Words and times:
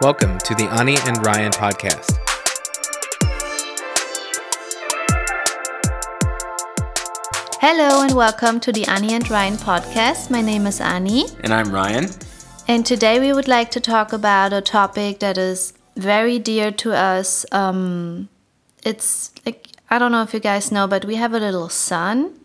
Welcome 0.00 0.38
to 0.38 0.54
the 0.54 0.68
Ani 0.68 0.96
and 1.06 1.26
Ryan 1.26 1.50
podcast. 1.50 2.16
Hello 7.60 8.02
and 8.02 8.14
welcome 8.14 8.60
to 8.60 8.70
the 8.70 8.86
Ani 8.86 9.14
and 9.14 9.28
Ryan 9.28 9.56
podcast. 9.56 10.30
My 10.30 10.40
name 10.40 10.68
is 10.68 10.80
Ani. 10.80 11.24
And 11.42 11.52
I'm 11.52 11.72
Ryan. 11.72 12.10
And 12.68 12.86
today 12.86 13.18
we 13.18 13.32
would 13.32 13.48
like 13.48 13.72
to 13.72 13.80
talk 13.80 14.12
about 14.12 14.52
a 14.52 14.60
topic 14.60 15.18
that 15.18 15.36
is 15.36 15.72
very 15.96 16.38
dear 16.38 16.70
to 16.70 16.92
us. 16.92 17.44
Um, 17.50 18.28
it's 18.84 19.32
like, 19.44 19.66
I 19.90 19.98
don't 19.98 20.12
know 20.12 20.22
if 20.22 20.32
you 20.32 20.38
guys 20.38 20.70
know, 20.70 20.86
but 20.86 21.06
we 21.06 21.16
have 21.16 21.34
a 21.34 21.40
little 21.40 21.68
son. 21.68 22.38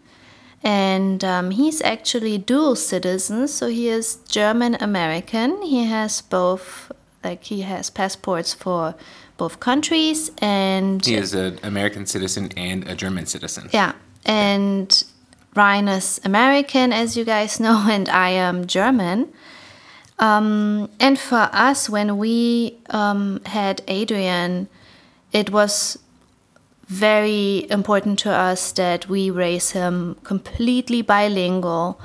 And 0.64 1.24
um, 1.24 1.52
he's 1.52 1.84
actually 1.84 2.40
dual 2.40 2.76
citizen, 2.76 3.48
so 3.48 3.68
he 3.68 3.90
is 3.90 4.16
German 4.28 4.74
American. 4.80 5.62
He 5.62 5.84
has 5.84 6.22
both, 6.22 6.92
like, 7.24 7.44
he 7.44 7.62
has 7.62 7.90
passports 7.90 8.54
for 8.54 8.96
both 9.38 9.60
countries, 9.60 10.32
and 10.40 11.06
he 11.06 11.16
is 11.16 11.34
an 11.34 11.60
American 11.64 12.06
citizen 12.06 12.52
and 12.56 12.88
a 12.88 12.96
German 12.96 13.26
citizen. 13.26 13.70
Yeah, 13.72 13.94
and 14.26 15.04
Ryan 15.56 15.88
is 15.88 16.20
American, 16.24 16.94
as 16.94 17.16
you 17.18 17.24
guys 17.24 17.60
know, 17.60 17.86
and 17.90 18.10
I 18.10 18.30
am 18.30 18.68
German. 18.68 19.32
Um, 20.20 20.90
and 21.00 21.20
for 21.20 21.50
us, 21.52 21.90
when 21.90 22.18
we 22.18 22.78
um, 22.90 23.42
had 23.46 23.82
Adrian, 23.88 24.68
it 25.32 25.50
was 25.52 25.98
very 26.88 27.66
important 27.72 28.20
to 28.20 28.30
us 28.32 28.72
that 28.74 29.10
we 29.10 29.30
raise 29.30 29.72
him 29.72 30.16
completely 30.24 31.02
bilingual 31.02 32.00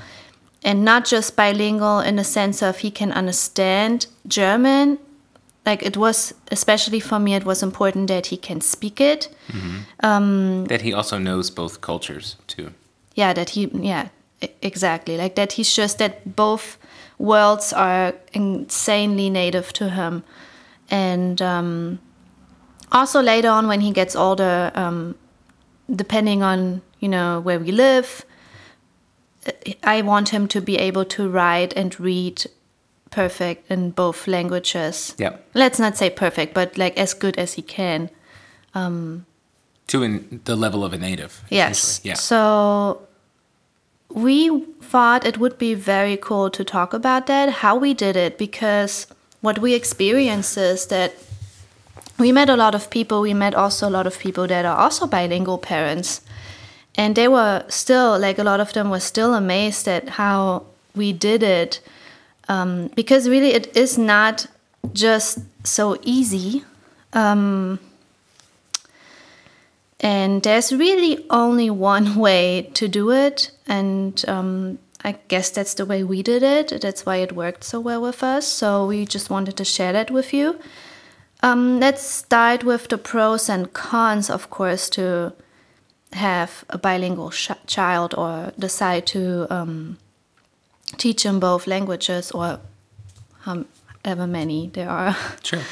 and 0.63 0.85
not 0.85 1.05
just 1.05 1.37
bilingual 1.37 2.01
in 2.01 2.17
the 2.17 2.25
sense 2.25 2.63
of 2.63 2.79
he 2.79 2.91
can 2.91 3.13
understand 3.13 4.07
German. 4.27 4.99
Like 5.67 5.83
it 5.83 5.97
was, 5.97 6.35
especially 6.51 7.01
for 7.01 7.19
me, 7.19 7.35
it 7.35 7.45
was 7.45 7.63
important 7.63 8.09
that 8.09 8.27
he 8.27 8.37
can 8.37 8.61
speak 8.61 9.01
it. 9.01 9.29
Mm-hmm. 9.49 9.77
Um, 10.01 10.65
that 10.67 10.83
he 10.83 10.93
also 10.93 11.19
knows 11.19 11.51
both 11.51 11.81
cultures 11.81 12.37
too. 12.47 12.73
Yeah, 13.15 13.33
that 13.35 13.51
he, 13.51 13.71
yeah, 13.75 14.09
exactly. 14.63 15.17
Like 15.17 15.35
that 15.35 15.53
he's 15.53 15.75
just 15.75 15.99
that 15.99 16.37
both 16.37 16.79
worlds 17.19 17.73
are 17.73 18.15
insanely 18.33 19.29
native 19.29 19.73
to 19.75 19.91
him. 19.91 20.25
And 20.91 21.43
um, 21.43 21.99
also 22.93 23.21
later 23.21 23.49
on, 23.49 23.67
when 23.67 23.81
he 23.81 23.93
gets 23.93 24.17
older, 24.17 24.71
um, 24.75 25.17
depending 25.95 26.43
on 26.43 26.83
you 27.01 27.09
know 27.09 27.41
where 27.41 27.59
we 27.59 27.73
live, 27.73 28.25
I 29.83 30.03
want 30.03 30.31
him 30.31 30.49
to 30.49 30.61
be 30.61 30.77
able 30.77 31.05
to 31.07 31.29
write 31.29 31.73
and 31.75 31.99
read 32.01 32.47
perfect 33.11 33.71
in 33.71 33.91
both 33.91 34.27
languages. 34.27 35.15
Yeah. 35.19 35.37
Let's 35.55 35.79
not 35.79 35.97
say 35.97 36.11
perfect, 36.11 36.55
but 36.55 36.77
like 36.79 36.97
as 36.97 37.15
good 37.15 37.39
as 37.39 37.55
he 37.55 37.63
can. 37.63 38.11
Um, 38.75 39.27
to 39.89 40.03
in 40.03 40.41
the 40.45 40.57
level 40.57 40.85
of 40.85 40.93
a 40.93 40.99
native. 40.99 41.43
Yes. 41.51 42.01
Yeah. 42.05 42.15
So 42.15 43.03
we 44.11 44.65
thought 44.83 45.25
it 45.25 45.39
would 45.39 45.59
be 45.59 45.75
very 45.75 46.17
cool 46.17 46.51
to 46.51 46.65
talk 46.65 46.93
about 46.95 47.27
that, 47.27 47.49
how 47.51 47.77
we 47.77 47.95
did 47.95 48.17
it, 48.17 48.39
because 48.39 49.07
what 49.41 49.59
we 49.59 49.75
experienced 49.75 50.57
is 50.57 50.87
that 50.87 51.13
we 52.19 52.33
met 52.33 52.49
a 52.49 52.57
lot 52.57 52.75
of 52.75 52.91
people. 52.91 53.21
We 53.21 53.35
met 53.35 53.55
also 53.55 53.89
a 53.89 53.91
lot 53.91 54.07
of 54.07 54.19
people 54.19 54.47
that 54.49 54.65
are 54.65 54.77
also 54.77 55.07
bilingual 55.07 55.59
parents. 55.59 56.21
And 56.97 57.15
they 57.15 57.29
were 57.29 57.65
still, 57.69 58.19
like, 58.19 58.39
a 58.39 58.45
lot 58.45 58.59
of 58.59 58.73
them 58.73 58.91
were 58.91 59.01
still 59.01 59.35
amazed 59.35 59.87
at 59.87 60.09
how 60.09 60.65
we 60.97 61.13
did 61.13 61.43
it. 61.45 61.81
Um, 62.49 62.89
because 62.95 63.29
really, 63.29 63.53
it 63.53 63.77
is 63.77 63.99
not 63.99 64.47
just 64.93 65.41
so 65.65 65.99
easy. 66.03 66.65
Um, 67.13 67.79
and 70.01 70.43
there's 70.43 70.73
really 70.73 71.27
only 71.31 71.71
one 71.71 72.15
way 72.27 72.71
to 72.75 72.89
do 72.89 73.11
it. 73.11 73.51
And 73.67 74.25
um, 74.29 74.79
I 75.05 75.13
guess 75.29 75.51
that's 75.51 75.75
the 75.75 75.87
way 75.87 76.03
we 76.03 76.23
did 76.23 76.43
it. 76.43 76.81
That's 76.81 77.05
why 77.05 77.17
it 77.17 77.33
worked 77.33 77.65
so 77.65 77.81
well 77.81 78.03
with 78.03 78.23
us. 78.23 78.47
So 78.47 78.87
we 78.87 79.05
just 79.05 79.31
wanted 79.31 79.57
to 79.57 79.65
share 79.65 79.93
that 79.93 80.11
with 80.11 80.33
you. 80.33 80.59
Um, 81.41 81.79
let's 81.79 82.03
start 82.03 82.65
with 82.65 82.89
the 82.89 82.99
pros 82.99 83.49
and 83.49 83.73
cons, 83.73 84.29
of 84.29 84.51
course, 84.51 84.89
to 84.91 85.33
have 86.13 86.65
a 86.69 86.79
bilingual 86.79 87.31
child 87.67 88.15
or 88.17 88.53
decide 88.59 89.07
to 89.07 89.47
um, 89.55 89.99
teach 90.97 91.23
them 91.23 91.41
both 91.41 91.67
languages 91.67 92.31
or 92.31 92.61
however 93.41 94.27
many 94.27 94.69
there 94.69 94.89
are. 94.89 95.17
Sure. 95.43 95.63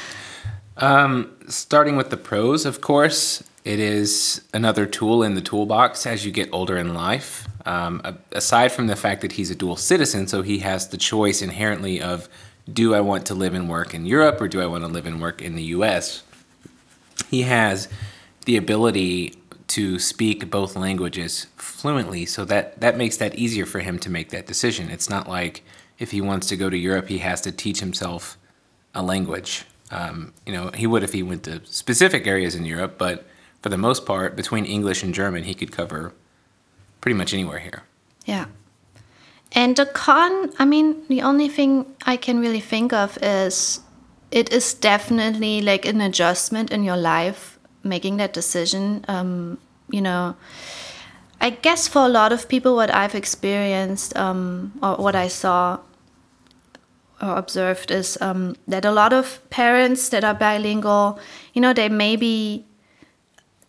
Um, 0.77 1.35
starting 1.47 1.95
with 1.95 2.11
the 2.11 2.17
pros, 2.17 2.65
of 2.65 2.81
course, 2.81 3.43
it 3.65 3.79
is 3.79 4.41
another 4.53 4.85
tool 4.85 5.23
in 5.23 5.33
the 5.33 5.41
toolbox 5.41 6.05
as 6.05 6.25
you 6.25 6.31
get 6.31 6.49
older 6.51 6.77
in 6.77 6.93
life. 6.93 7.47
Um, 7.65 8.01
aside 8.31 8.71
from 8.71 8.87
the 8.87 8.95
fact 8.95 9.21
that 9.21 9.33
he's 9.33 9.51
a 9.51 9.55
dual 9.55 9.75
citizen, 9.75 10.27
so 10.27 10.41
he 10.41 10.59
has 10.59 10.87
the 10.89 10.97
choice 10.97 11.41
inherently 11.41 12.01
of 12.01 12.29
do 12.71 12.93
I 12.93 13.01
want 13.01 13.25
to 13.27 13.33
live 13.33 13.53
and 13.53 13.69
work 13.69 13.93
in 13.93 14.05
Europe 14.05 14.39
or 14.39 14.47
do 14.47 14.61
I 14.61 14.67
want 14.67 14.83
to 14.83 14.87
live 14.87 15.05
and 15.05 15.21
work 15.21 15.41
in 15.41 15.55
the 15.55 15.63
US? 15.63 16.23
He 17.29 17.41
has 17.41 17.89
the 18.45 18.55
ability 18.55 19.35
to 19.67 19.99
speak 19.99 20.49
both 20.49 20.75
languages 20.75 21.47
fluently, 21.57 22.25
so 22.25 22.45
that, 22.45 22.79
that 22.79 22.97
makes 22.97 23.17
that 23.17 23.35
easier 23.35 23.65
for 23.65 23.79
him 23.79 23.99
to 23.99 24.09
make 24.09 24.29
that 24.29 24.47
decision. 24.47 24.89
It's 24.89 25.09
not 25.09 25.27
like 25.27 25.63
if 25.99 26.11
he 26.11 26.21
wants 26.21 26.47
to 26.47 26.57
go 26.57 26.69
to 26.69 26.77
Europe, 26.77 27.09
he 27.09 27.19
has 27.19 27.41
to 27.41 27.51
teach 27.51 27.79
himself 27.79 28.37
a 28.93 29.01
language. 29.03 29.65
Um, 29.91 30.33
you 30.45 30.53
know, 30.53 30.71
he 30.71 30.87
would 30.87 31.03
if 31.03 31.13
he 31.13 31.23
went 31.23 31.43
to 31.43 31.61
specific 31.65 32.27
areas 32.27 32.55
in 32.55 32.65
Europe, 32.65 32.97
but 32.97 33.25
for 33.61 33.69
the 33.69 33.77
most 33.77 34.05
part, 34.05 34.35
between 34.35 34.65
English 34.65 35.03
and 35.03 35.13
German, 35.13 35.43
he 35.43 35.53
could 35.53 35.71
cover 35.71 36.13
pretty 37.01 37.17
much 37.17 37.33
anywhere 37.33 37.59
here. 37.59 37.83
Yeah. 38.25 38.45
And 39.53 39.75
the 39.75 39.85
con, 39.85 40.51
I 40.59 40.65
mean, 40.65 41.05
the 41.07 41.21
only 41.21 41.47
thing 41.47 41.85
I 42.05 42.17
can 42.17 42.39
really 42.39 42.59
think 42.59 42.93
of 42.93 43.17
is 43.21 43.79
it 44.31 44.51
is 44.51 44.73
definitely 44.73 45.61
like 45.61 45.85
an 45.85 46.01
adjustment 46.01 46.71
in 46.71 46.83
your 46.83 46.97
life 46.97 47.56
making 47.87 48.17
that 48.17 48.33
decision. 48.33 49.05
Um, 49.07 49.57
you 49.89 50.01
know, 50.01 50.35
I 51.39 51.51
guess 51.51 51.87
for 51.87 52.05
a 52.05 52.09
lot 52.09 52.31
of 52.31 52.47
people, 52.47 52.75
what 52.75 52.93
I've 52.93 53.15
experienced 53.15 54.15
um, 54.17 54.73
or 54.81 54.95
what 54.95 55.15
I 55.15 55.27
saw 55.27 55.79
or 57.21 57.35
observed 57.35 57.91
is 57.91 58.17
um, 58.21 58.55
that 58.67 58.85
a 58.85 58.91
lot 58.91 59.13
of 59.13 59.39
parents 59.49 60.09
that 60.09 60.23
are 60.23 60.33
bilingual, 60.33 61.19
you 61.53 61.61
know, 61.61 61.73
they 61.73 61.89
may 61.89 62.15
be 62.15 62.65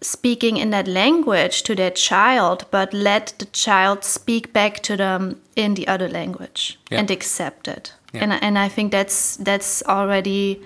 speaking 0.01 0.57
in 0.57 0.71
that 0.71 0.87
language 0.87 1.63
to 1.65 1.75
their 1.75 1.91
child, 1.91 2.67
but 2.71 2.93
let 2.93 3.35
the 3.39 3.47
child 3.47 4.05
speak 4.05 4.53
back 4.53 4.81
to 4.81 4.97
them 4.97 5.41
in 5.57 5.75
the 5.75 5.89
other 5.89 6.09
language 6.09 6.79
yeah. 6.91 6.99
and 6.99 7.11
accept 7.11 7.69
it. 7.69 7.93
Yeah. 8.13 8.23
And 8.23 8.33
and 8.33 8.59
I 8.59 8.69
think 8.69 8.93
that's 8.93 9.37
that's 9.37 9.83
already 9.87 10.63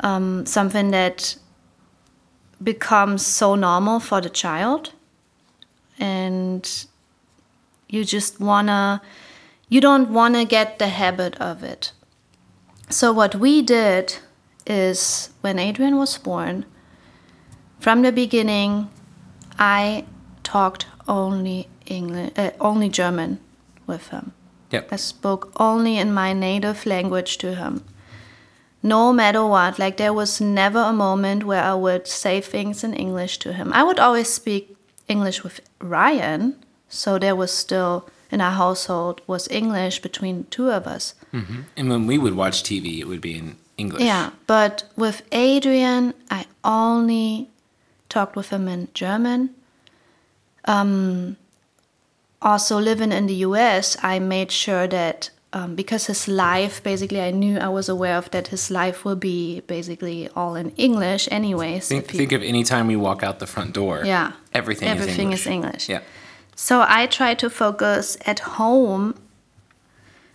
um, 0.00 0.46
something 0.46 0.90
that 0.92 1.36
becomes 2.64 3.24
so 3.24 3.54
normal 3.54 4.00
for 4.00 4.20
the 4.20 4.30
child, 4.30 4.92
and 5.98 6.86
you 7.88 8.04
just 8.04 8.40
wanna 8.40 9.02
you 9.68 9.80
don't 9.80 10.10
wanna 10.10 10.44
get 10.44 10.78
the 10.78 10.88
habit 10.88 11.36
of 11.40 11.62
it. 11.62 11.92
So 12.90 13.12
what 13.12 13.34
we 13.34 13.62
did 13.62 14.16
is 14.66 15.30
when 15.42 15.58
Adrian 15.58 15.96
was 15.96 16.18
born 16.18 16.64
from 17.84 18.00
the 18.02 18.12
beginning, 18.12 18.88
I 19.58 20.06
talked 20.42 20.86
only 21.06 21.68
English, 21.86 22.32
uh, 22.36 22.50
only 22.58 22.88
German 22.88 23.38
with 23.86 24.08
him. 24.08 24.32
Yep. 24.70 24.88
I 24.92 24.96
spoke 24.96 25.52
only 25.56 25.98
in 25.98 26.14
my 26.14 26.32
native 26.32 26.86
language 26.86 27.36
to 27.38 27.54
him. 27.54 27.84
No 28.84 29.14
matter 29.14 29.42
what, 29.46 29.78
like 29.78 29.96
there 29.96 30.12
was 30.12 30.42
never 30.42 30.78
a 30.78 30.92
moment 30.92 31.44
where 31.44 31.62
I 31.62 31.72
would 31.72 32.06
say 32.06 32.42
things 32.42 32.84
in 32.84 32.92
English 32.92 33.38
to 33.38 33.54
him. 33.54 33.72
I 33.72 33.82
would 33.82 33.98
always 33.98 34.28
speak 34.28 34.76
English 35.08 35.42
with 35.42 35.62
Ryan, 35.80 36.56
so 36.90 37.18
there 37.18 37.34
was 37.34 37.50
still 37.50 38.06
in 38.30 38.42
our 38.42 38.52
household 38.52 39.22
was 39.26 39.48
English 39.48 40.02
between 40.02 40.44
two 40.50 40.70
of 40.70 40.86
us. 40.86 41.14
Mm-hmm. 41.32 41.62
And 41.78 41.88
when 41.88 42.06
we 42.06 42.18
would 42.18 42.34
watch 42.34 42.62
TV, 42.62 42.98
it 42.98 43.06
would 43.06 43.22
be 43.22 43.38
in 43.38 43.56
English. 43.78 44.02
Yeah, 44.02 44.30
but 44.46 44.84
with 44.96 45.22
Adrian, 45.32 46.12
I 46.30 46.44
only 46.62 47.48
talked 48.10 48.36
with 48.36 48.50
him 48.50 48.68
in 48.68 48.88
German. 48.92 49.54
Um, 50.66 51.38
also, 52.42 52.78
living 52.78 53.12
in 53.12 53.28
the 53.28 53.46
US, 53.48 53.96
I 54.02 54.18
made 54.18 54.52
sure 54.52 54.86
that 54.88 55.30
um, 55.54 55.76
because 55.76 56.06
his 56.06 56.26
life, 56.26 56.82
basically, 56.82 57.20
I 57.20 57.30
knew 57.30 57.58
I 57.58 57.68
was 57.68 57.88
aware 57.88 58.16
of 58.16 58.28
that 58.32 58.48
his 58.48 58.72
life 58.72 59.04
will 59.04 59.16
be 59.16 59.60
basically 59.60 60.28
all 60.34 60.56
in 60.56 60.70
English, 60.70 61.28
anyways. 61.30 61.86
Think, 61.88 62.08
think 62.08 62.32
of 62.32 62.42
any 62.42 62.64
time 62.64 62.88
we 62.88 62.96
walk 62.96 63.22
out 63.22 63.38
the 63.38 63.46
front 63.46 63.72
door. 63.72 64.02
Yeah. 64.04 64.32
Everything, 64.52 64.88
everything 64.88 65.32
is 65.32 65.46
English. 65.46 65.84
Is 65.84 65.88
English. 65.88 65.88
Yeah. 65.88 66.00
So 66.56 66.84
I 66.86 67.06
try 67.06 67.34
to 67.34 67.48
focus 67.48 68.16
at 68.26 68.40
home 68.40 69.14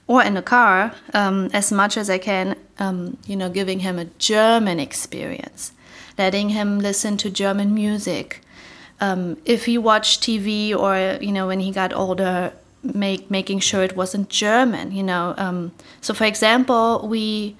or 0.07 0.23
in 0.23 0.35
the 0.35 0.41
car, 0.41 0.93
um, 1.13 1.49
as 1.53 1.69
much 1.71 1.97
as 1.97 2.09
I 2.09 2.17
can, 2.17 2.55
um, 2.79 3.17
you 3.27 3.35
know, 3.35 3.49
giving 3.49 3.79
him 3.79 3.99
a 3.99 4.05
German 4.19 4.79
experience, 4.79 5.73
letting 6.17 6.49
him 6.49 6.79
listen 6.79 7.17
to 7.17 7.29
German 7.29 7.73
music. 7.75 8.41
Um, 9.01 9.37
if 9.43 9.65
he 9.65 9.77
watched 9.77 10.23
TV 10.23 10.73
or, 10.75 11.21
you 11.21 11.33
know, 11.33 11.47
when 11.47 11.59
he 11.59 11.71
got 11.71 11.93
older, 11.93 12.53
make, 12.83 13.29
making 13.29 13.59
sure 13.59 13.83
it 13.83 13.95
wasn't 13.95 14.29
German, 14.29 14.91
you 14.91 15.03
know. 15.03 15.33
Um, 15.37 15.71
so, 16.01 16.13
for 16.13 16.25
example, 16.25 17.07
we, 17.07 17.55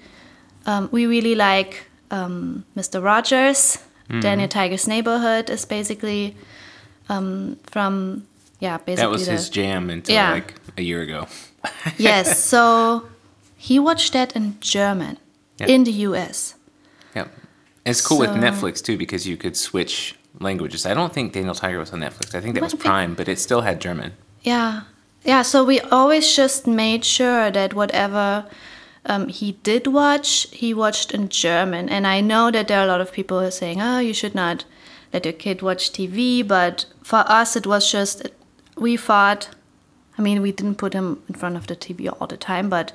um, 0.66 0.88
we 0.92 1.06
really 1.06 1.34
like 1.34 1.84
um, 2.10 2.64
Mr. 2.76 3.02
Rogers. 3.02 3.78
Daniel 4.20 4.48
Tiger's 4.48 4.88
Neighborhood 4.88 5.48
is 5.50 5.64
basically 5.64 6.34
from, 7.06 8.26
yeah, 8.58 8.76
basically. 8.78 8.96
That 8.96 9.10
was 9.10 9.26
the- 9.26 9.32
his 9.32 9.48
jam 9.48 9.88
until 9.90 10.14
Yeah. 10.14 10.32
like 10.32 10.54
a 10.76 10.82
year 10.82 11.02
ago. 11.02 11.26
yes, 11.96 12.42
so 12.52 13.04
he 13.56 13.78
watched 13.78 14.12
that 14.12 14.34
in 14.34 14.56
German 14.60 15.16
Yeah. 15.60 15.66
in 15.68 15.84
the 15.84 15.92
US. 16.08 16.54
Yep. 17.14 17.26
And 17.84 17.90
it's 17.92 18.00
cool 18.06 18.18
with 18.18 18.30
Netflix 18.30 18.82
too 18.82 18.96
because 18.96 19.26
you 19.28 19.36
could 19.36 19.56
switch 19.56 20.16
languages. 20.40 20.86
I 20.86 20.94
don't 20.94 21.12
think 21.12 21.32
Daniel 21.32 21.54
Tiger 21.54 21.78
was 21.78 21.92
on 21.92 22.00
Netflix. 22.00 22.34
I 22.34 22.40
think 22.40 22.54
that 22.54 22.62
was. 22.62 22.74
Prime, 22.74 23.14
but 23.14 23.28
it 23.28 23.38
still 23.38 23.60
had 23.62 23.80
German. 23.80 24.12
Yeah. 24.42 24.82
Yeah, 25.24 25.42
so 25.42 25.64
we 25.64 25.80
always 25.80 26.34
just 26.34 26.66
made 26.66 27.04
sure 27.04 27.50
that 27.50 27.74
whatever 27.74 28.46
um, 29.04 29.28
he 29.28 29.52
did 29.62 29.86
watch, 29.86 30.46
he 30.50 30.72
watched 30.72 31.12
in 31.12 31.28
German. 31.28 31.88
And 31.88 32.06
I 32.06 32.20
know 32.20 32.50
that 32.50 32.68
there 32.68 32.80
are 32.80 32.84
a 32.84 32.88
lot 32.88 33.00
of 33.00 33.12
people 33.12 33.50
saying, 33.50 33.80
oh, 33.80 33.98
you 33.98 34.14
should 34.14 34.34
not 34.34 34.64
let 35.12 35.24
your 35.24 35.34
kid 35.34 35.62
watch 35.62 35.92
TV. 35.92 36.46
But 36.46 36.86
for 37.02 37.24
us, 37.26 37.56
it 37.56 37.66
was 37.66 37.90
just, 37.90 38.28
we 38.76 38.96
thought, 38.96 39.48
I 40.16 40.22
mean, 40.22 40.42
we 40.42 40.52
didn't 40.52 40.76
put 40.76 40.94
him 40.94 41.22
in 41.28 41.34
front 41.34 41.56
of 41.56 41.66
the 41.66 41.76
TV 41.76 42.10
all 42.20 42.26
the 42.26 42.36
time, 42.36 42.68
but 42.68 42.92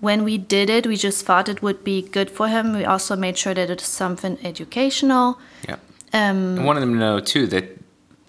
when 0.00 0.24
we 0.24 0.38
did 0.38 0.70
it, 0.70 0.86
we 0.86 0.96
just 0.96 1.26
thought 1.26 1.48
it 1.48 1.62
would 1.62 1.84
be 1.84 2.02
good 2.02 2.30
for 2.30 2.48
him. 2.48 2.74
We 2.74 2.84
also 2.84 3.16
made 3.16 3.36
sure 3.36 3.52
that 3.54 3.68
it's 3.68 3.86
something 3.86 4.38
educational. 4.42 5.38
Yeah. 5.68 5.76
Um, 6.12 6.58
I 6.58 6.64
wanted 6.64 6.80
them 6.80 6.94
to 6.94 6.98
know 6.98 7.20
too 7.20 7.46
that 7.48 7.78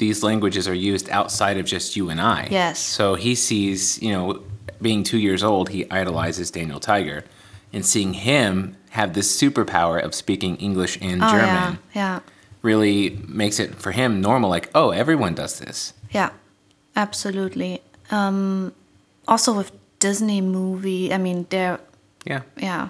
these 0.01 0.23
languages 0.23 0.67
are 0.67 0.73
used 0.73 1.07
outside 1.11 1.57
of 1.57 1.65
just 1.65 1.95
you 1.95 2.09
and 2.09 2.19
I. 2.19 2.47
Yes. 2.49 2.79
So 2.79 3.13
he 3.13 3.35
sees, 3.35 4.01
you 4.01 4.11
know, 4.11 4.41
being 4.81 5.03
two 5.03 5.19
years 5.19 5.43
old, 5.43 5.69
he 5.69 5.89
idolizes 5.91 6.49
Daniel 6.49 6.79
Tiger, 6.79 7.23
and 7.71 7.85
seeing 7.85 8.15
him 8.15 8.75
have 8.89 9.13
this 9.13 9.29
superpower 9.41 10.03
of 10.03 10.15
speaking 10.15 10.57
English 10.57 10.97
and 11.01 11.21
oh, 11.23 11.29
German 11.29 11.45
yeah, 11.53 11.75
yeah. 11.93 12.19
really 12.63 13.11
makes 13.27 13.59
it 13.59 13.75
for 13.75 13.91
him 13.91 14.21
normal. 14.21 14.49
Like, 14.49 14.71
oh, 14.73 14.89
everyone 14.89 15.35
does 15.35 15.59
this. 15.59 15.93
Yeah, 16.09 16.31
absolutely. 16.95 17.83
Um, 18.09 18.73
also 19.27 19.53
with 19.53 19.71
Disney 19.99 20.41
movie, 20.41 21.13
I 21.13 21.19
mean, 21.19 21.45
they're 21.51 21.79
Yeah. 22.25 22.41
yeah. 22.57 22.89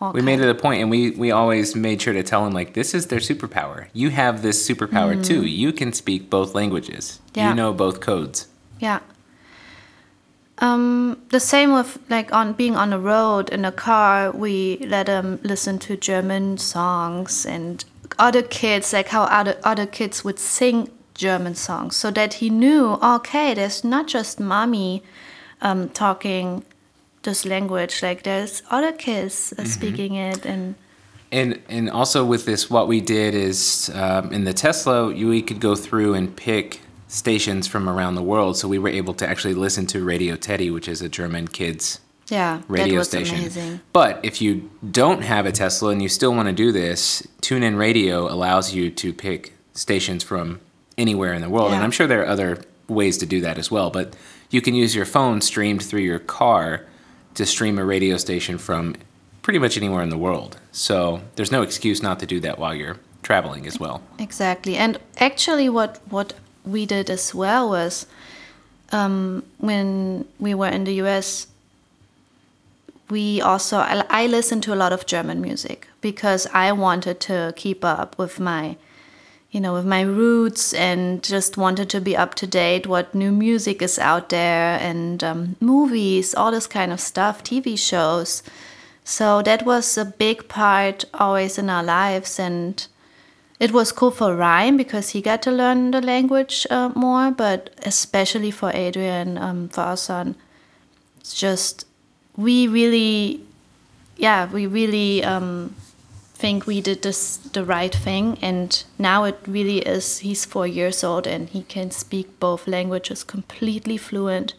All 0.00 0.12
We 0.12 0.22
made 0.22 0.40
it 0.40 0.48
a 0.48 0.54
point, 0.54 0.80
and 0.80 0.90
we 0.90 1.10
we 1.10 1.30
always 1.30 1.76
made 1.76 2.00
sure 2.00 2.14
to 2.14 2.22
tell 2.22 2.46
him 2.46 2.52
like, 2.52 2.72
this 2.74 2.94
is 2.94 3.08
their 3.08 3.20
superpower. 3.20 3.88
You 3.92 4.10
have 4.10 4.42
this 4.42 4.66
superpower 4.66 5.22
too. 5.24 5.44
You 5.44 5.72
can 5.72 5.92
speak 5.92 6.30
both 6.30 6.54
languages. 6.54 7.20
Mm. 7.32 7.36
Yeah. 7.36 7.48
You 7.50 7.54
know 7.54 7.72
both 7.72 8.00
codes. 8.00 8.48
Yeah. 8.78 9.00
Um, 10.58 11.22
the 11.30 11.40
same 11.40 11.72
with 11.72 11.98
like 12.08 12.32
on 12.32 12.52
being 12.52 12.76
on 12.76 12.90
the 12.90 12.98
road 12.98 13.48
in 13.50 13.64
a 13.64 13.72
car, 13.72 14.30
we 14.30 14.78
let 14.86 15.06
them 15.06 15.38
listen 15.42 15.78
to 15.80 15.96
German 15.96 16.58
songs 16.58 17.46
and 17.46 17.84
other 18.18 18.42
kids, 18.42 18.92
like 18.92 19.08
how 19.08 19.22
other 19.24 19.58
other 19.64 19.86
kids 19.86 20.24
would 20.24 20.38
sing 20.38 20.90
German 21.14 21.54
songs, 21.54 21.96
so 21.96 22.10
that 22.10 22.34
he 22.34 22.50
knew, 22.50 22.98
okay, 23.02 23.54
there's 23.54 23.84
not 23.84 24.06
just 24.06 24.40
mommy 24.40 25.02
um, 25.62 25.88
talking 25.90 26.64
this 27.22 27.44
language, 27.44 28.02
like 28.02 28.22
there's 28.22 28.62
other 28.70 28.92
kids 28.92 29.52
uh, 29.58 29.64
speaking 29.64 30.14
it, 30.14 30.46
and 30.46 30.74
And 31.32 31.60
and 31.68 31.90
also 31.90 32.24
with 32.24 32.44
this, 32.44 32.68
what 32.68 32.88
we 32.88 33.00
did 33.00 33.34
is 33.34 33.90
um, 33.94 34.32
in 34.32 34.44
the 34.44 34.52
Tesla, 34.52 35.14
you, 35.14 35.28
we 35.28 35.42
could 35.42 35.60
go 35.60 35.76
through 35.76 36.14
and 36.14 36.34
pick 36.34 36.80
stations 37.08 37.66
from 37.66 37.88
around 37.88 38.14
the 38.14 38.22
world. 38.22 38.56
So 38.56 38.68
we 38.68 38.78
were 38.78 38.88
able 38.88 39.14
to 39.14 39.28
actually 39.28 39.54
listen 39.54 39.86
to 39.86 40.04
Radio 40.04 40.36
Teddy, 40.36 40.70
which 40.70 40.88
is 40.88 41.02
a 41.02 41.08
German 41.08 41.48
kids 41.48 42.00
yeah, 42.30 42.62
radio 42.68 43.02
station. 43.02 43.38
amazing. 43.38 43.80
But 43.92 44.20
if 44.22 44.40
you 44.40 44.70
don't 44.88 45.22
have 45.22 45.46
a 45.46 45.52
Tesla 45.52 45.90
and 45.90 46.00
you 46.00 46.08
still 46.08 46.34
want 46.34 46.48
to 46.48 46.54
do 46.54 46.72
this, 46.72 47.26
TuneIn 47.42 47.76
Radio 47.76 48.32
allows 48.32 48.72
you 48.72 48.90
to 48.90 49.12
pick 49.12 49.54
stations 49.74 50.22
from 50.22 50.60
anywhere 50.96 51.34
in 51.34 51.42
the 51.42 51.50
world. 51.50 51.72
And 51.72 51.82
I'm 51.82 51.90
sure 51.90 52.06
there 52.06 52.22
are 52.22 52.28
other 52.28 52.62
ways 52.88 53.18
to 53.18 53.26
do 53.26 53.40
that 53.40 53.58
as 53.58 53.70
well. 53.70 53.90
But 53.90 54.14
you 54.50 54.60
can 54.60 54.74
use 54.74 54.94
your 54.94 55.04
phone 55.04 55.40
streamed 55.40 55.82
through 55.82 56.00
your 56.00 56.18
car 56.18 56.86
to 57.34 57.46
stream 57.46 57.78
a 57.78 57.84
radio 57.84 58.16
station 58.16 58.58
from 58.58 58.96
pretty 59.42 59.58
much 59.58 59.76
anywhere 59.76 60.02
in 60.02 60.10
the 60.10 60.18
world. 60.18 60.58
So 60.72 61.22
there's 61.36 61.50
no 61.50 61.62
excuse 61.62 62.02
not 62.02 62.20
to 62.20 62.26
do 62.26 62.40
that 62.40 62.58
while 62.58 62.74
you're 62.74 62.98
traveling 63.22 63.66
as 63.66 63.78
well. 63.78 64.02
Exactly, 64.18 64.76
and 64.76 64.98
actually, 65.18 65.68
what 65.68 66.00
what 66.08 66.34
we 66.64 66.86
did 66.86 67.08
as 67.10 67.34
well 67.34 67.68
was 67.68 68.06
um, 68.92 69.42
when 69.58 70.26
we 70.38 70.54
were 70.54 70.68
in 70.68 70.84
the 70.84 70.94
U.S. 70.94 71.46
We 73.08 73.40
also 73.40 73.78
I, 73.78 74.26
listened 74.26 74.62
to 74.64 74.74
a 74.74 74.76
lot 74.76 74.92
of 74.92 75.04
German 75.04 75.40
music 75.40 75.88
because 76.00 76.46
I 76.52 76.70
wanted 76.70 77.18
to 77.20 77.52
keep 77.56 77.84
up 77.84 78.16
with 78.18 78.38
my, 78.38 78.76
you 79.50 79.60
know, 79.60 79.72
with 79.72 79.84
my 79.84 80.02
roots 80.02 80.72
and 80.72 81.22
just 81.22 81.56
wanted 81.56 81.90
to 81.90 82.00
be 82.00 82.16
up 82.16 82.34
to 82.36 82.46
date. 82.46 82.86
What 82.86 83.14
new 83.14 83.32
music 83.32 83.82
is 83.82 83.98
out 83.98 84.28
there 84.28 84.78
and 84.80 85.22
um, 85.24 85.56
movies, 85.60 86.34
all 86.34 86.52
this 86.52 86.68
kind 86.68 86.92
of 86.92 87.00
stuff, 87.00 87.42
TV 87.42 87.76
shows. 87.76 88.42
So 89.02 89.42
that 89.42 89.66
was 89.66 89.98
a 89.98 90.04
big 90.04 90.48
part 90.48 91.04
always 91.14 91.58
in 91.58 91.68
our 91.68 91.82
lives 91.82 92.38
and 92.38 92.86
it 93.58 93.72
was 93.72 93.92
cool 93.92 94.10
for 94.10 94.34
Ryan 94.34 94.76
because 94.76 95.10
he 95.10 95.20
got 95.20 95.42
to 95.42 95.50
learn 95.50 95.90
the 95.90 96.00
language 96.00 96.66
uh, 96.70 96.90
more, 96.94 97.30
but 97.30 97.70
especially 97.82 98.50
for 98.50 98.70
Adrian, 98.72 99.36
um, 99.36 99.68
for 99.68 99.82
our 99.82 99.96
son, 99.98 100.34
it's 101.18 101.34
just 101.34 101.84
we 102.36 102.66
really, 102.68 103.42
yeah, 104.16 104.50
we 104.50 104.66
really 104.66 105.22
um, 105.22 105.74
think 106.40 106.66
we 106.66 106.80
did 106.80 107.02
this 107.02 107.36
the 107.36 107.64
right 107.64 107.94
thing, 107.94 108.38
and 108.40 108.84
now 108.98 109.24
it 109.24 109.38
really 109.46 109.78
is. 109.78 110.18
He's 110.18 110.44
four 110.44 110.66
years 110.66 111.04
old 111.04 111.26
and 111.26 111.48
he 111.48 111.62
can 111.62 111.90
speak 111.90 112.40
both 112.40 112.66
languages 112.66 113.24
completely 113.24 113.96
fluent. 113.96 114.54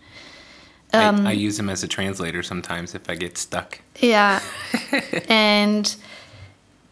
Um, 0.94 1.26
I, 1.26 1.30
I 1.30 1.34
use 1.34 1.58
him 1.58 1.70
as 1.70 1.84
a 1.84 1.88
translator 1.88 2.44
sometimes 2.44 2.94
if 2.96 3.10
I 3.10 3.16
get 3.16 3.38
stuck. 3.38 3.80
Yeah. 4.00 4.42
and 5.30 5.96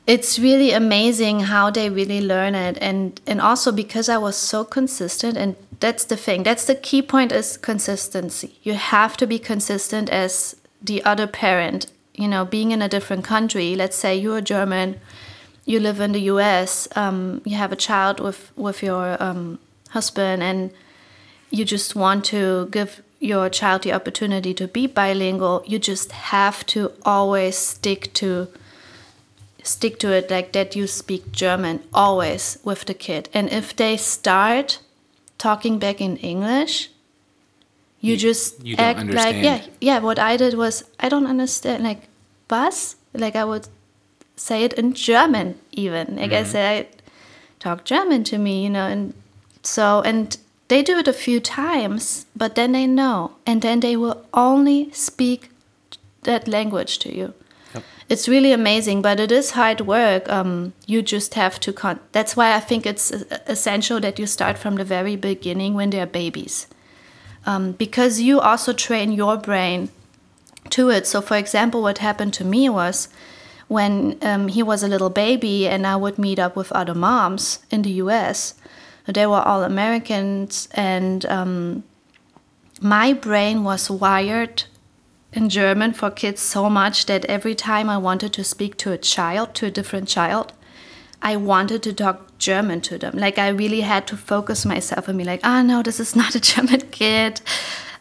it's 0.07 0.39
really 0.39 0.71
amazing 0.71 1.41
how 1.41 1.69
they 1.69 1.89
really 1.89 2.21
learn 2.21 2.55
it 2.55 2.77
and 2.81 3.21
and 3.27 3.39
also 3.39 3.71
because 3.71 4.09
I 4.09 4.17
was 4.17 4.35
so 4.35 4.63
consistent 4.63 5.37
and 5.37 5.55
that's 5.79 6.05
the 6.05 6.17
thing. 6.17 6.43
That's 6.43 6.65
the 6.65 6.75
key 6.75 7.01
point 7.01 7.31
is 7.31 7.57
consistency. 7.57 8.59
You 8.63 8.73
have 8.73 9.17
to 9.17 9.27
be 9.27 9.39
consistent 9.39 10.09
as 10.09 10.55
the 10.81 11.03
other 11.03 11.27
parent, 11.27 11.87
you 12.21 12.27
know, 12.27 12.43
being 12.45 12.71
in 12.71 12.81
a 12.81 12.89
different 12.89 13.23
country. 13.23 13.75
Let's 13.75 13.95
say 13.97 14.11
you're 14.17 14.41
German, 14.41 14.99
you 15.65 15.79
live 15.79 15.99
in 16.05 16.11
the 16.11 16.21
US, 16.33 16.87
um, 16.95 17.41
you 17.45 17.55
have 17.57 17.71
a 17.71 17.75
child 17.87 18.19
with 18.19 18.51
with 18.55 18.83
your 18.83 19.05
um, 19.23 19.59
husband 19.89 20.43
and 20.43 20.71
you 21.51 21.63
just 21.65 21.95
want 21.95 22.25
to 22.25 22.67
give 22.71 23.01
your 23.19 23.49
child 23.49 23.81
the 23.83 23.93
opportunity 23.93 24.53
to 24.53 24.67
be 24.67 24.87
bilingual, 24.87 25.63
you 25.65 25.79
just 25.79 26.11
have 26.33 26.65
to 26.73 26.91
always 27.03 27.57
stick 27.57 28.13
to 28.13 28.47
stick 29.63 29.99
to 29.99 30.11
it 30.11 30.29
like 30.31 30.51
that 30.53 30.75
you 30.75 30.87
speak 30.87 31.31
German 31.31 31.79
always 31.93 32.57
with 32.63 32.85
the 32.85 32.93
kid. 32.93 33.29
And 33.33 33.49
if 33.51 33.75
they 33.75 33.97
start 33.97 34.79
talking 35.37 35.79
back 35.79 35.99
in 36.01 36.17
English, 36.17 36.89
you, 38.01 38.13
You- 38.13 38.17
just 38.17 38.63
you 38.65 38.75
don't 38.77 38.85
act 38.85 39.13
like 39.13 39.35
yeah, 39.43 39.59
yeah, 39.81 39.99
what 39.99 40.17
I 40.19 40.37
did 40.37 40.53
was 40.53 40.83
I 40.99 41.09
don't 41.09 41.27
understand 41.27 41.83
like 41.83 42.01
was 42.49 42.95
like 43.13 43.35
I 43.35 43.43
would 43.45 43.67
say 44.35 44.63
it 44.63 44.73
in 44.73 44.93
German 44.93 45.55
even. 45.71 46.15
Like 46.15 46.31
I 46.31 46.43
said 46.43 46.65
I 46.85 46.87
talk 47.59 47.85
German 47.85 48.23
to 48.25 48.37
me, 48.37 48.63
you 48.63 48.69
know, 48.69 48.87
and 48.87 49.13
so 49.63 50.01
and 50.01 50.37
they 50.67 50.83
do 50.83 50.97
it 50.99 51.07
a 51.07 51.13
few 51.13 51.39
times, 51.39 52.25
but 52.35 52.55
then 52.55 52.73
they 52.73 52.85
know, 52.85 53.31
and 53.45 53.61
then 53.61 53.79
they 53.79 53.95
will 53.95 54.23
only 54.33 54.91
speak 54.91 55.49
that 56.23 56.47
language 56.47 56.99
to 56.99 57.15
you. 57.15 57.33
It's 58.07 58.27
really 58.27 58.51
amazing, 58.51 59.03
but 59.03 59.19
it 59.19 59.31
is 59.31 59.51
hard 59.51 59.81
work. 59.81 60.27
Um, 60.29 60.73
you 60.87 61.03
just 61.03 61.35
have 61.35 61.59
to. 61.59 61.71
Con- 61.71 61.99
That's 62.11 62.35
why 62.35 62.55
I 62.55 62.59
think 62.59 62.85
it's 62.87 63.11
uh, 63.11 63.37
essential 63.45 63.99
that 63.99 64.17
you 64.17 64.25
start 64.25 64.57
from 64.57 64.75
the 64.77 64.83
very 64.83 65.15
beginning 65.15 65.75
when 65.75 65.91
they're 65.91 66.07
babies, 66.07 66.65
um, 67.45 67.73
because 67.73 68.19
you 68.19 68.39
also 68.39 68.73
train 68.73 69.11
your 69.11 69.37
brain 69.37 69.89
to 70.71 70.89
it. 70.89 71.07
So, 71.07 71.21
for 71.21 71.37
example, 71.37 71.81
what 71.81 71.99
happened 71.99 72.33
to 72.35 72.45
me 72.45 72.69
was 72.69 73.09
when 73.67 74.17
um, 74.21 74.47
he 74.47 74.63
was 74.63 74.83
a 74.83 74.87
little 74.87 75.09
baby 75.09 75.67
and 75.67 75.85
I 75.85 75.95
would 75.95 76.17
meet 76.17 76.39
up 76.39 76.55
with 76.55 76.71
other 76.71 76.95
moms 76.95 77.59
in 77.69 77.83
the 77.83 77.91
US. 78.03 78.55
They 79.05 79.25
were 79.25 79.41
all 79.41 79.63
Americans, 79.63 80.67
and 80.73 81.25
um, 81.25 81.83
my 82.81 83.13
brain 83.13 83.63
was 83.63 83.89
wired 83.89 84.63
in 85.33 85.49
German 85.49 85.93
for 85.93 86.09
kids 86.11 86.41
so 86.41 86.69
much 86.69 87.05
that 87.05 87.25
every 87.25 87.55
time 87.55 87.89
I 87.89 87.97
wanted 87.97 88.33
to 88.33 88.43
speak 88.43 88.77
to 88.77 88.91
a 88.91 88.97
child, 88.97 89.55
to 89.55 89.67
a 89.67 89.71
different 89.71 90.07
child, 90.07 90.53
I 91.21 91.35
wanted 91.35 91.83
to 91.83 91.93
talk 91.93 92.37
German 92.37 92.81
to 92.81 92.97
them. 92.97 93.17
Like 93.17 93.37
I 93.37 93.49
really 93.49 93.81
had 93.81 94.07
to 94.07 94.17
focus 94.17 94.65
myself 94.65 95.07
and 95.07 95.17
be 95.17 95.23
like, 95.23 95.41
oh 95.43 95.61
no, 95.61 95.83
this 95.83 95.99
is 95.99 96.15
not 96.15 96.35
a 96.35 96.39
German 96.39 96.81
kid. 96.91 97.41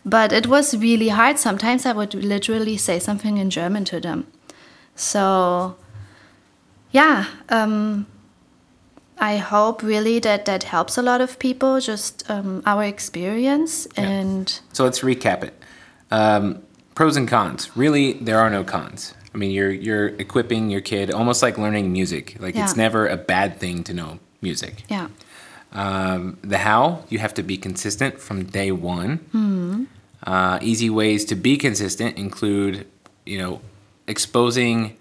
But 0.08 0.32
it 0.32 0.46
was 0.46 0.74
really 0.76 1.08
hard. 1.08 1.38
Sometimes 1.38 1.84
I 1.84 1.92
would 1.92 2.14
literally 2.14 2.76
say 2.76 2.98
something 2.98 3.36
in 3.36 3.50
German 3.50 3.84
to 3.86 4.00
them. 4.00 4.26
So, 4.96 5.76
yeah, 6.90 7.26
um, 7.50 8.06
I 9.18 9.36
hope 9.36 9.82
really 9.82 10.18
that 10.20 10.44
that 10.44 10.62
helps 10.64 10.96
a 10.98 11.02
lot 11.02 11.20
of 11.20 11.38
people, 11.38 11.80
just 11.80 12.28
um, 12.30 12.62
our 12.64 12.84
experience. 12.84 13.86
And 13.96 14.60
So 14.72 14.84
let's 14.84 15.00
recap 15.00 15.44
it. 15.44 15.54
Um, 16.10 16.62
pros 16.94 17.16
and 17.16 17.28
cons. 17.28 17.76
Really, 17.76 18.14
there 18.14 18.38
are 18.38 18.50
no 18.50 18.64
cons. 18.64 19.14
I 19.34 19.38
mean, 19.38 19.50
you're 19.50 19.70
you're 19.70 20.08
equipping 20.18 20.70
your 20.70 20.80
kid 20.80 21.10
almost 21.12 21.42
like 21.42 21.58
learning 21.58 21.92
music. 21.92 22.36
Like 22.40 22.56
it's 22.56 22.76
never 22.76 23.06
a 23.06 23.16
bad 23.16 23.58
thing 23.60 23.84
to 23.84 23.92
know 23.92 24.18
music. 24.40 24.84
yeah, 24.88 25.08
Um, 25.72 26.38
the 26.42 26.58
how, 26.58 27.04
you 27.10 27.18
have 27.18 27.34
to 27.34 27.42
be 27.42 27.56
consistent 27.56 28.20
from 28.20 28.44
day 28.44 28.70
one. 28.72 29.18
Mm-hmm. 29.34 29.67
Uh, 30.24 30.58
easy 30.60 30.90
ways 30.90 31.24
to 31.26 31.34
be 31.34 31.56
consistent 31.56 32.18
include, 32.18 32.86
you 33.24 33.38
know, 33.38 33.60
exposing 34.06 34.96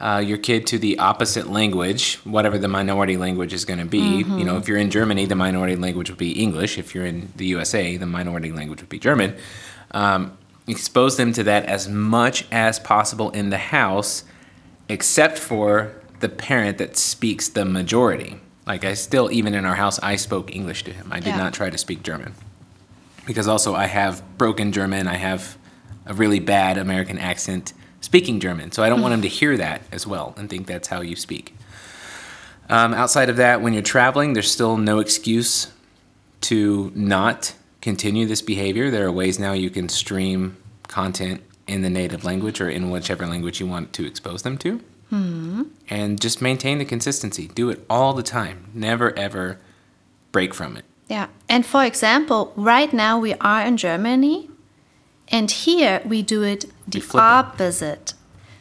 uh, 0.00 0.22
your 0.24 0.38
kid 0.38 0.66
to 0.66 0.78
the 0.78 0.98
opposite 0.98 1.50
language, 1.50 2.16
whatever 2.24 2.58
the 2.58 2.68
minority 2.68 3.16
language 3.16 3.52
is 3.52 3.64
going 3.64 3.78
to 3.78 3.84
be. 3.84 4.00
Mm-hmm. 4.24 4.38
You 4.38 4.44
know, 4.44 4.56
if 4.56 4.66
you're 4.68 4.78
in 4.78 4.90
Germany, 4.90 5.26
the 5.26 5.34
minority 5.34 5.76
language 5.76 6.08
would 6.08 6.18
be 6.18 6.32
English. 6.32 6.78
If 6.78 6.94
you're 6.94 7.06
in 7.06 7.32
the 7.36 7.46
USA, 7.46 7.96
the 7.96 8.06
minority 8.06 8.50
language 8.52 8.80
would 8.80 8.88
be 8.88 8.98
German. 8.98 9.36
Um, 9.92 10.36
expose 10.66 11.16
them 11.16 11.32
to 11.34 11.42
that 11.44 11.66
as 11.66 11.88
much 11.88 12.46
as 12.50 12.78
possible 12.78 13.30
in 13.30 13.50
the 13.50 13.58
house, 13.58 14.24
except 14.88 15.38
for 15.38 15.92
the 16.20 16.28
parent 16.28 16.78
that 16.78 16.96
speaks 16.96 17.48
the 17.48 17.64
majority. 17.64 18.40
Like 18.66 18.84
I 18.84 18.94
still, 18.94 19.30
even 19.30 19.54
in 19.54 19.64
our 19.64 19.74
house, 19.74 19.98
I 20.00 20.16
spoke 20.16 20.54
English 20.54 20.84
to 20.84 20.92
him. 20.92 21.08
I 21.10 21.20
did 21.20 21.28
Yeah. 21.30 21.38
not 21.38 21.52
try 21.54 21.70
to 21.70 21.78
speak 21.78 22.02
German 22.02 22.34
because 23.26 23.48
also 23.48 23.74
I 23.74 23.86
have 23.86 24.22
broken 24.38 24.72
German. 24.72 25.06
I 25.06 25.16
have 25.16 25.56
a 26.06 26.14
really 26.14 26.40
bad 26.40 26.78
American 26.78 27.18
accent 27.18 27.72
speaking 28.00 28.40
German, 28.40 28.72
so 28.72 28.82
I 28.82 28.88
don't 28.88 29.00
want 29.00 29.14
him 29.14 29.22
to 29.22 29.28
hear 29.28 29.56
that 29.56 29.82
as 29.92 30.06
well 30.06 30.34
and 30.36 30.48
think 30.48 30.66
that's 30.66 30.88
how 30.88 31.00
you 31.00 31.16
speak. 31.16 31.54
Um, 32.68 32.94
outside 32.94 33.28
of 33.28 33.36
that, 33.36 33.60
when 33.62 33.72
you're 33.72 33.82
traveling, 33.82 34.32
there's 34.32 34.50
still 34.50 34.76
no 34.76 35.00
excuse 35.00 35.72
to 36.42 36.92
not 36.94 37.54
continue 37.80 38.26
this 38.26 38.42
behavior. 38.42 38.90
There 38.90 39.06
are 39.06 39.12
ways 39.12 39.38
now 39.38 39.52
you 39.52 39.70
can 39.70 39.88
stream 39.88 40.56
content 40.86 41.42
in 41.66 41.82
the 41.82 41.90
native 41.90 42.24
language 42.24 42.60
or 42.60 42.68
in 42.68 42.90
whichever 42.90 43.26
language 43.26 43.60
you 43.60 43.66
want 43.66 43.92
to 43.94 44.06
expose 44.06 44.42
them 44.42 44.56
to. 44.58 44.80
And 45.88 46.20
just 46.20 46.40
maintain 46.40 46.78
the 46.78 46.84
consistency. 46.84 47.48
Do 47.48 47.70
it 47.70 47.84
all 47.90 48.12
the 48.12 48.22
time. 48.22 48.70
Never 48.72 49.16
ever 49.18 49.58
break 50.30 50.54
from 50.54 50.76
it. 50.76 50.84
Yeah. 51.10 51.26
And 51.48 51.66
for 51.66 51.84
example, 51.84 52.52
right 52.54 52.92
now 52.92 53.18
we 53.18 53.34
are 53.34 53.66
in 53.66 53.76
Germany, 53.76 54.48
and 55.28 55.50
here 55.50 56.00
we 56.06 56.22
do 56.22 56.44
it 56.44 56.66
the 56.86 57.00
flip 57.00 57.20
it. 57.20 57.26
opposite. 57.26 58.14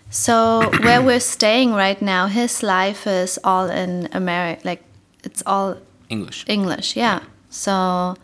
So 0.10 0.70
where 0.82 1.02
we're 1.02 1.20
staying 1.20 1.74
right 1.74 2.02
now, 2.02 2.26
his 2.26 2.64
life 2.64 3.06
is 3.06 3.40
all 3.44 3.70
in 3.70 4.10
America. 4.12 4.62
Like 4.66 4.84
it's 5.24 5.44
all 5.46 5.78
English. 6.10 6.44
English, 6.48 6.96
yeah. 6.96 7.20
So 7.52 8.16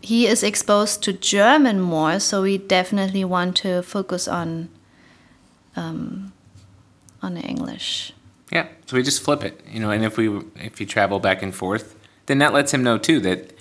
he 0.00 0.26
is 0.26 0.42
exposed 0.42 1.02
to 1.04 1.12
German 1.12 1.80
more, 1.80 2.18
so 2.18 2.42
we 2.42 2.58
definitely 2.58 3.24
want 3.24 3.56
to 3.58 3.82
focus 3.82 4.26
on 4.26 4.70
um, 5.76 6.32
on 7.22 7.36
English. 7.36 8.12
Yeah, 8.50 8.66
so 8.86 8.96
we 8.96 9.04
just 9.04 9.22
flip 9.22 9.44
it, 9.44 9.60
you 9.70 9.78
know. 9.78 9.90
And 9.90 10.04
if 10.04 10.16
we 10.16 10.40
if 10.56 10.80
you 10.80 10.86
travel 10.86 11.20
back 11.20 11.42
and 11.42 11.54
forth, 11.54 11.94
then 12.28 12.38
that 12.38 12.52
lets 12.52 12.72
him 12.72 12.82
know 12.82 12.98
too 12.98 13.20
that, 13.20 13.52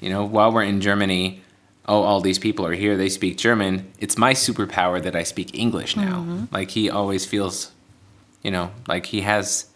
you 0.00 0.10
know, 0.10 0.24
while 0.24 0.52
we're 0.52 0.64
in 0.64 0.80
Germany, 0.80 1.40
oh, 1.86 2.02
all 2.02 2.20
these 2.20 2.38
people 2.38 2.66
are 2.66 2.74
here. 2.74 2.96
They 2.96 3.08
speak 3.08 3.38
German. 3.38 3.90
It's 4.00 4.18
my 4.18 4.34
superpower 4.34 5.02
that 5.02 5.16
I 5.16 5.22
speak 5.22 5.56
English 5.56 5.96
now. 5.96 6.46
Like 6.52 6.70
he 6.70 6.90
always 6.90 7.24
feels, 7.24 7.72
you 8.42 8.50
know, 8.50 8.70
like 8.86 9.06
he 9.06 9.22
has 9.22 9.66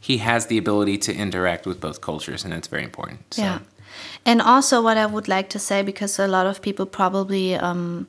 he 0.00 0.18
has 0.18 0.46
the 0.46 0.58
ability 0.58 0.96
to 0.96 1.12
interact 1.12 1.66
with 1.66 1.80
both 1.80 2.00
cultures, 2.00 2.44
and 2.44 2.52
that's 2.52 2.68
very 2.68 2.84
important. 2.84 3.34
So, 3.34 3.42
Yeah. 3.42 3.58
And 4.24 4.40
also, 4.40 4.80
what 4.80 4.96
I 4.96 5.06
would 5.06 5.26
like 5.28 5.48
to 5.50 5.58
say, 5.58 5.82
because 5.82 6.18
a 6.18 6.28
lot 6.28 6.46
of 6.46 6.62
people 6.62 6.86
probably 6.86 7.56
um, 7.56 8.06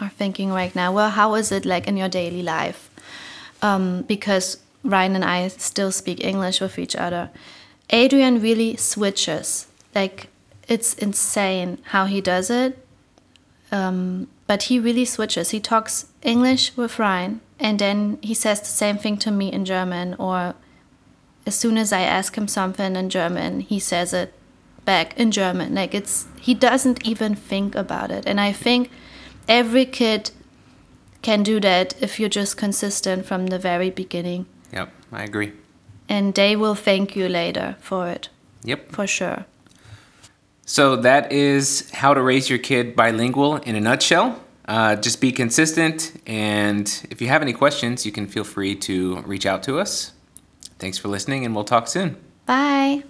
are 0.00 0.08
thinking 0.08 0.50
right 0.50 0.74
now, 0.74 0.92
well, 0.92 1.10
how 1.10 1.34
is 1.34 1.52
it 1.52 1.66
like 1.66 1.86
in 1.86 1.96
your 1.96 2.08
daily 2.08 2.42
life? 2.42 2.90
Um, 3.60 4.02
because 4.02 4.58
Ryan 4.82 5.14
and 5.14 5.24
I 5.24 5.48
still 5.48 5.92
speak 5.92 6.24
English 6.24 6.60
with 6.60 6.78
each 6.78 6.96
other. 6.96 7.30
Adrian 7.90 8.40
really 8.40 8.76
switches. 8.76 9.66
Like, 9.94 10.28
it's 10.68 10.94
insane 10.94 11.78
how 11.84 12.06
he 12.06 12.20
does 12.20 12.50
it. 12.50 12.78
Um, 13.70 14.28
but 14.46 14.64
he 14.64 14.78
really 14.78 15.04
switches. 15.04 15.50
He 15.50 15.60
talks 15.60 16.06
English 16.22 16.76
with 16.76 16.98
Ryan, 16.98 17.40
and 17.58 17.78
then 17.78 18.18
he 18.22 18.34
says 18.34 18.60
the 18.60 18.66
same 18.66 18.98
thing 18.98 19.16
to 19.18 19.30
me 19.30 19.50
in 19.50 19.64
German, 19.64 20.14
or 20.14 20.54
as 21.46 21.54
soon 21.54 21.78
as 21.78 21.92
I 21.92 22.00
ask 22.00 22.36
him 22.36 22.48
something 22.48 22.96
in 22.96 23.10
German, 23.10 23.60
he 23.60 23.78
says 23.78 24.12
it 24.12 24.32
back 24.84 25.18
in 25.18 25.30
German. 25.30 25.74
Like 25.74 25.94
it's 25.94 26.26
he 26.40 26.54
doesn't 26.54 27.06
even 27.06 27.34
think 27.34 27.74
about 27.74 28.10
it. 28.10 28.26
And 28.26 28.40
I 28.40 28.52
think 28.52 28.90
every 29.48 29.86
kid 29.86 30.30
can 31.22 31.42
do 31.42 31.58
that 31.60 31.94
if 32.02 32.20
you're 32.20 32.28
just 32.28 32.56
consistent 32.56 33.24
from 33.24 33.46
the 33.46 33.58
very 33.58 33.90
beginning. 33.90 34.46
Yep, 34.72 34.90
I 35.12 35.22
agree. 35.24 35.52
And 36.08 36.34
they 36.34 36.56
will 36.56 36.74
thank 36.74 37.16
you 37.16 37.28
later 37.28 37.76
for 37.80 38.08
it, 38.08 38.28
Yep. 38.64 38.92
for 38.92 39.06
sure. 39.06 39.46
So 40.66 40.96
that 40.96 41.32
is 41.32 41.90
how 41.90 42.14
to 42.14 42.22
raise 42.22 42.48
your 42.48 42.58
kid 42.58 42.96
bilingual 42.96 43.56
in 43.56 43.76
a 43.76 43.80
nutshell. 43.80 44.40
Uh, 44.66 44.96
just 44.96 45.20
be 45.20 45.30
consistent, 45.30 46.12
and 46.26 47.06
if 47.10 47.20
you 47.20 47.28
have 47.28 47.42
any 47.42 47.52
questions, 47.52 48.06
you 48.06 48.12
can 48.12 48.26
feel 48.26 48.44
free 48.44 48.74
to 48.74 49.20
reach 49.26 49.44
out 49.44 49.62
to 49.64 49.78
us. 49.78 50.12
Thanks 50.78 50.96
for 50.96 51.08
listening, 51.08 51.44
and 51.44 51.54
we'll 51.54 51.64
talk 51.64 51.86
soon. 51.86 52.16
Bye. 52.46 53.04